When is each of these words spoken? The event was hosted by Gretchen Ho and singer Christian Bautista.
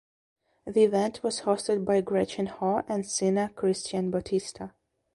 The 0.65 0.83
event 0.85 1.21
was 1.21 1.41
hosted 1.41 1.85
by 1.85 2.01
Gretchen 2.01 2.47
Ho 2.47 2.81
and 2.87 3.05
singer 3.05 3.49
Christian 3.55 4.09
Bautista. 4.09 4.73